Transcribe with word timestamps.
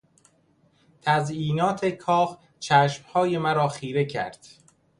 تزیینات 1.01 1.85
کاخ 1.85 2.37
چشمهای 2.59 3.37
مرا 3.37 3.67
خیره 3.67 4.05
کرد. 4.05 4.47